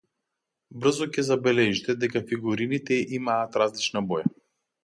[0.85, 4.35] Брзо ќе забележите дека фигурините имаат различна боја.